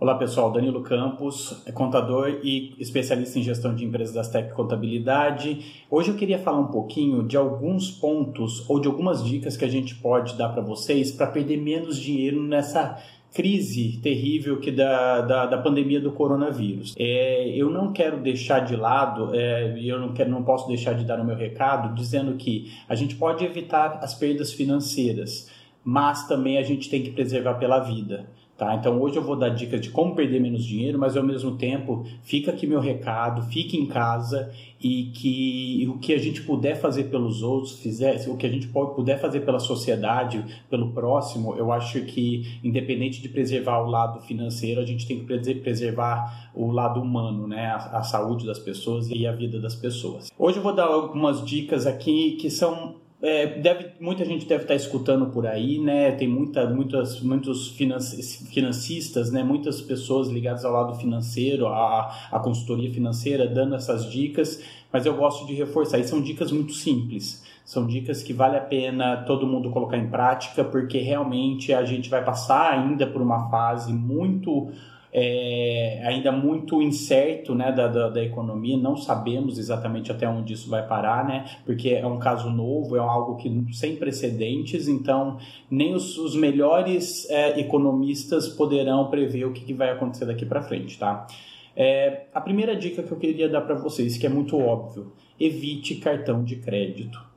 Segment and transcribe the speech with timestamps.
[0.00, 5.84] Olá pessoal, Danilo Campos, é contador e especialista em gestão de empresas da Tech Contabilidade.
[5.90, 9.68] Hoje eu queria falar um pouquinho de alguns pontos ou de algumas dicas que a
[9.68, 13.02] gente pode dar para vocês para perder menos dinheiro nessa
[13.34, 16.94] crise terrível que da, da, da pandemia do coronavírus.
[16.96, 21.04] É, eu não quero deixar de lado, é, eu não, quero, não posso deixar de
[21.04, 25.50] dar o meu recado dizendo que a gente pode evitar as perdas financeiras,
[25.82, 28.28] mas também a gente tem que preservar pela vida.
[28.58, 28.74] Tá?
[28.74, 32.04] Então hoje eu vou dar dicas de como perder menos dinheiro, mas ao mesmo tempo
[32.24, 34.52] fica aqui meu recado, fique em casa
[34.82, 38.66] e que o que a gente puder fazer pelos outros, fizer, o que a gente
[38.66, 44.20] pode, puder fazer pela sociedade, pelo próximo, eu acho que independente de preservar o lado
[44.22, 47.66] financeiro, a gente tem que preservar o lado humano, né?
[47.66, 50.32] a, a saúde das pessoas e a vida das pessoas.
[50.36, 54.76] Hoje eu vou dar algumas dicas aqui que são é, deve, muita gente deve estar
[54.76, 56.12] escutando por aí, né?
[56.12, 59.42] Tem muita, muitas, muitos financistas, né?
[59.42, 64.62] Muitas pessoas ligadas ao lado financeiro, à, à consultoria financeira, dando essas dicas.
[64.92, 65.98] Mas eu gosto de reforçar.
[65.98, 67.44] E são dicas muito simples.
[67.64, 72.08] São dicas que vale a pena todo mundo colocar em prática, porque realmente a gente
[72.08, 74.70] vai passar ainda por uma fase muito
[75.12, 80.68] é, ainda muito incerto né, da, da, da, economia, não sabemos exatamente até onde isso
[80.68, 85.38] vai parar, né, porque é um caso novo, é algo que sem precedentes, então
[85.70, 90.62] nem os, os melhores é, economistas poderão prever o que, que vai acontecer daqui para
[90.62, 90.98] frente.
[90.98, 91.26] Tá?
[91.74, 95.94] É, a primeira dica que eu queria dar para vocês, que é muito óbvio, evite
[95.96, 97.28] cartão de crédito.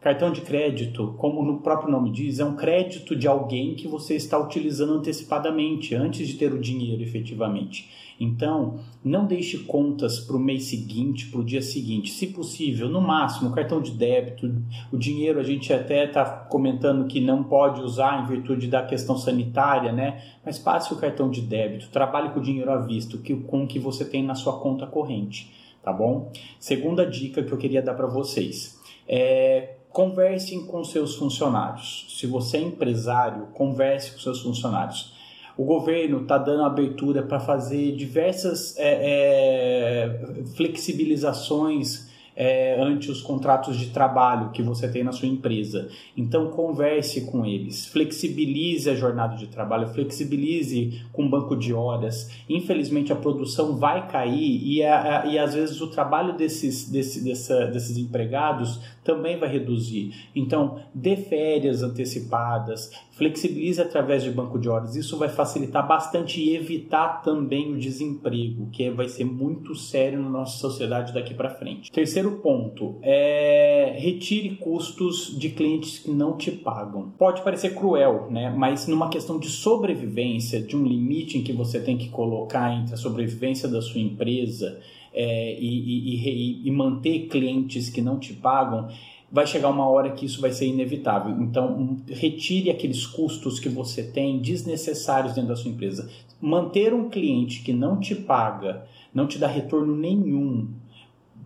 [0.00, 4.14] Cartão de crédito, como no próprio nome diz, é um crédito de alguém que você
[4.16, 7.90] está utilizando antecipadamente, antes de ter o dinheiro efetivamente.
[8.18, 12.12] Então, não deixe contas para o mês seguinte, para o dia seguinte.
[12.12, 14.50] Se possível, no máximo, cartão de débito.
[14.90, 19.18] O dinheiro a gente até está comentando que não pode usar em virtude da questão
[19.18, 20.22] sanitária, né?
[20.44, 23.78] Mas passe o cartão de débito, trabalhe com o dinheiro à vista, com o que
[23.78, 25.50] você tem na sua conta corrente,
[25.82, 26.32] tá bom?
[26.58, 28.80] Segunda dica que eu queria dar para vocês.
[29.06, 32.06] É, conversem com seus funcionários.
[32.18, 35.12] Se você é empresário, converse com seus funcionários.
[35.56, 42.09] O governo está dando abertura para fazer diversas é, é, flexibilizações
[42.40, 45.90] é, ante os contratos de trabalho que você tem na sua empresa.
[46.16, 52.30] Então, converse com eles, flexibilize a jornada de trabalho, flexibilize com banco de horas.
[52.48, 57.22] Infelizmente, a produção vai cair e, a, a, e às vezes o trabalho desses, desse,
[57.22, 60.14] dessa, desses empregados também vai reduzir.
[60.34, 64.96] Então, dê férias antecipadas, flexibilize através de banco de horas.
[64.96, 70.30] Isso vai facilitar bastante e evitar também o desemprego, que vai ser muito sério na
[70.30, 71.90] nossa sociedade daqui para frente.
[71.90, 77.12] Terceiro ponto é retire custos de clientes que não te pagam.
[77.18, 78.50] Pode parecer cruel, né?
[78.50, 82.94] Mas numa questão de sobrevivência, de um limite em que você tem que colocar entre
[82.94, 84.80] a sobrevivência da sua empresa
[85.12, 88.88] é, e, e, e, e manter clientes que não te pagam,
[89.30, 91.36] vai chegar uma hora que isso vai ser inevitável.
[91.40, 96.10] Então, retire aqueles custos que você tem desnecessários dentro da sua empresa.
[96.40, 100.68] Manter um cliente que não te paga, não te dá retorno nenhum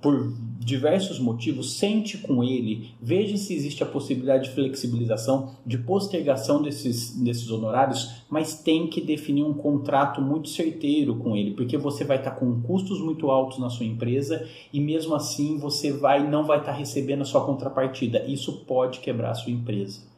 [0.00, 6.60] por diversos motivos, sente com ele, veja se existe a possibilidade de flexibilização, de postergação
[6.60, 12.04] desses, desses honorários, mas tem que definir um contrato muito certeiro com ele, porque você
[12.04, 16.44] vai estar com custos muito altos na sua empresa e mesmo assim você vai não
[16.44, 18.22] vai estar recebendo a sua contrapartida.
[18.26, 20.10] Isso pode quebrar a sua empresa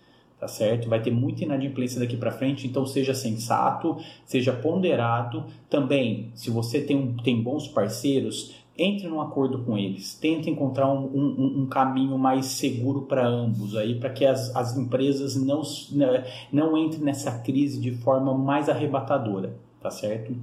[0.42, 0.88] tá certo?
[0.88, 5.44] Vai ter muita inadimplência daqui para frente, então seja sensato, seja ponderado.
[5.70, 10.90] Também, se você tem, um, tem bons parceiros, entre num acordo com eles, tente encontrar
[10.90, 15.62] um, um, um caminho mais seguro para ambos aí, para que as, as empresas não,
[15.90, 20.34] né, não entrem nessa crise de forma mais arrebatadora, tá certo?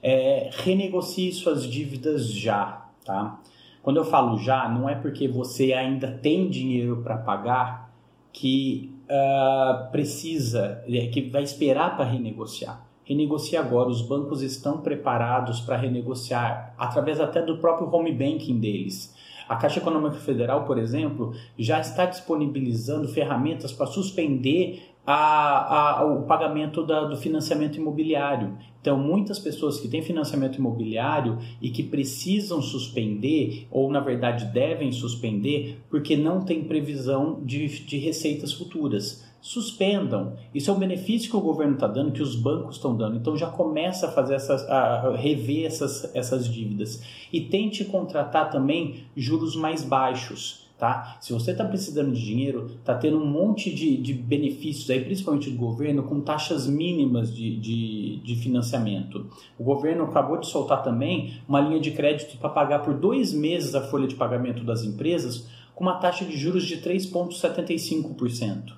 [0.00, 3.40] É, renegocie suas dívidas já, tá?
[3.82, 7.92] Quando eu falo já, não é porque você ainda tem dinheiro para pagar
[8.32, 13.88] que uh, precisa, é, que vai esperar para renegociar renegocie agora.
[13.88, 19.14] Os bancos estão preparados para renegociar, através até do próprio home banking deles.
[19.48, 26.22] A Caixa Econômica Federal, por exemplo, já está disponibilizando ferramentas para suspender a, a, o
[26.22, 28.56] pagamento da, do financiamento imobiliário.
[28.80, 34.92] Então, muitas pessoas que têm financiamento imobiliário e que precisam suspender, ou na verdade devem
[34.92, 40.38] suspender, porque não tem previsão de, de receitas futuras suspendam.
[40.54, 43.18] Isso é um benefício que o governo está dando, que os bancos estão dando.
[43.18, 47.02] Então já começa a fazer essas, a rever essas, essas dívidas.
[47.30, 50.63] E tente contratar também juros mais baixos.
[50.76, 51.18] Tá?
[51.20, 55.48] Se você está precisando de dinheiro, está tendo um monte de, de benefícios aí, principalmente
[55.48, 59.26] do governo, com taxas mínimas de, de, de financiamento.
[59.56, 63.74] O governo acabou de soltar também uma linha de crédito para pagar por dois meses
[63.76, 68.72] a folha de pagamento das empresas com uma taxa de juros de 3,75%.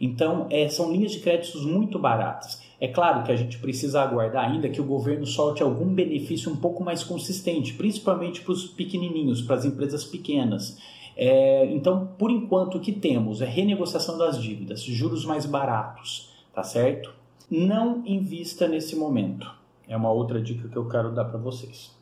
[0.00, 2.62] Então, é, são linhas de créditos muito baratas.
[2.80, 6.56] É claro que a gente precisa aguardar ainda que o governo solte algum benefício um
[6.56, 10.76] pouco mais consistente, principalmente para os pequenininhos, para as empresas pequenas.
[11.16, 16.62] É, então, por enquanto, o que temos é renegociação das dívidas, juros mais baratos, tá
[16.62, 17.14] certo?
[17.50, 19.50] Não invista nesse momento.
[19.86, 21.94] É uma outra dica que eu quero dar para vocês.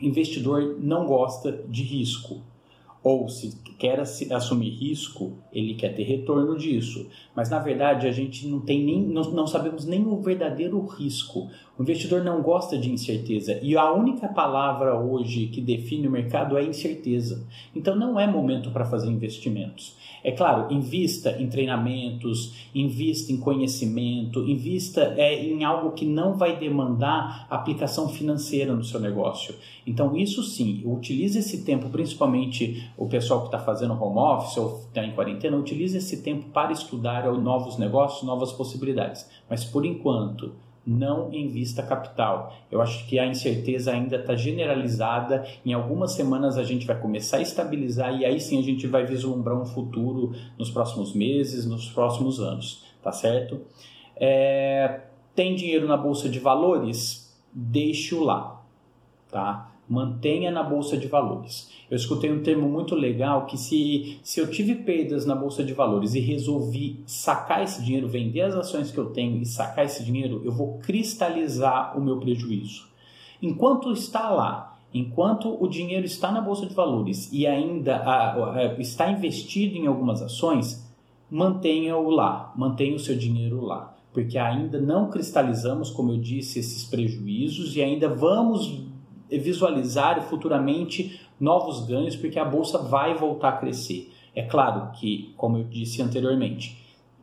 [0.00, 2.40] Investidor não gosta de risco
[3.02, 7.08] ou se quer assumir risco, ele quer ter retorno disso.
[7.34, 11.48] Mas na verdade a gente não tem nem não, não, sabemos nem o verdadeiro risco.
[11.78, 16.58] O investidor não gosta de incerteza e a única palavra hoje que define o mercado
[16.58, 17.46] é incerteza.
[17.74, 19.96] Então não é momento para fazer investimentos.
[20.22, 26.58] É claro, invista em treinamentos, invista em conhecimento, invista é, em algo que não vai
[26.58, 29.54] demandar aplicação financeira no seu negócio.
[29.86, 34.80] Então, isso sim, utilize esse tempo, principalmente o pessoal que está fazendo home office ou
[34.88, 39.28] está em quarentena, utilize esse tempo para estudar novos negócios, novas possibilidades.
[39.48, 40.54] Mas por enquanto,
[40.88, 42.56] não invista capital.
[42.70, 45.46] Eu acho que a incerteza ainda está generalizada.
[45.64, 49.04] Em algumas semanas a gente vai começar a estabilizar e aí sim a gente vai
[49.04, 53.60] vislumbrar um futuro nos próximos meses, nos próximos anos, tá certo?
[54.16, 55.02] É,
[55.34, 57.36] tem dinheiro na bolsa de valores?
[57.52, 58.62] Deixe-o lá,
[59.30, 59.70] tá?
[59.88, 61.70] Mantenha na bolsa de valores.
[61.90, 65.72] Eu escutei um termo muito legal que se, se eu tive perdas na bolsa de
[65.72, 70.04] valores e resolvi sacar esse dinheiro, vender as ações que eu tenho e sacar esse
[70.04, 72.86] dinheiro, eu vou cristalizar o meu prejuízo.
[73.40, 78.80] Enquanto está lá, enquanto o dinheiro está na bolsa de valores e ainda a, a,
[78.80, 80.86] está investido em algumas ações,
[81.30, 86.82] mantenha-o lá, mantenha o seu dinheiro lá porque ainda não cristalizamos, como eu disse, esses
[86.82, 88.82] prejuízos e ainda vamos
[89.30, 94.12] visualizar futuramente novos ganhos, porque a bolsa vai voltar a crescer.
[94.34, 96.78] É claro que, como eu disse anteriormente,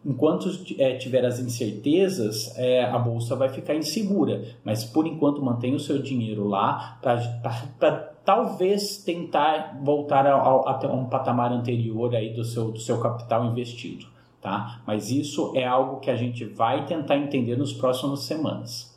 [0.05, 5.75] enquanto é, tiver as incertezas, é, a bolsa vai ficar insegura, mas por enquanto mantenha
[5.75, 10.27] o seu dinheiro lá para talvez tentar voltar
[10.67, 14.05] até um patamar anterior aí do seu, do seu capital investido.
[14.41, 14.83] Tá?
[14.85, 18.94] Mas isso é algo que a gente vai tentar entender nos próximos semanas.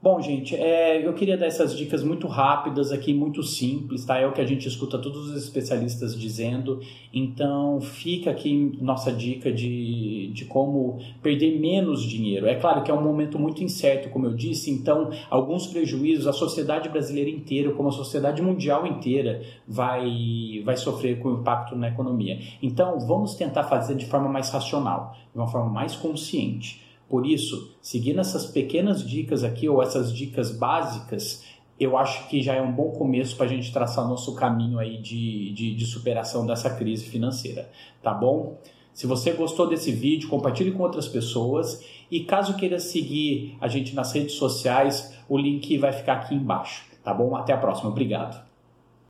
[0.00, 4.16] Bom, gente, é, eu queria dar essas dicas muito rápidas aqui, muito simples, tá?
[4.16, 6.80] É o que a gente escuta todos os especialistas dizendo.
[7.12, 12.46] Então, fica aqui nossa dica de, de como perder menos dinheiro.
[12.46, 16.32] É claro que é um momento muito incerto, como eu disse, então, alguns prejuízos, a
[16.32, 21.88] sociedade brasileira inteira, como a sociedade mundial inteira, vai, vai sofrer com o impacto na
[21.88, 22.38] economia.
[22.62, 26.86] Então, vamos tentar fazer de forma mais racional, de uma forma mais consciente.
[27.08, 31.42] Por isso, seguindo essas pequenas dicas aqui, ou essas dicas básicas,
[31.80, 34.98] eu acho que já é um bom começo para a gente traçar nosso caminho aí
[34.98, 37.70] de, de, de, superação dessa crise financeira,
[38.02, 38.58] tá bom?
[38.92, 43.94] Se você gostou desse vídeo, compartilhe com outras pessoas e caso queira seguir a gente
[43.94, 47.36] nas redes sociais, o link vai ficar aqui embaixo, tá bom?
[47.36, 48.47] Até a próxima, obrigado.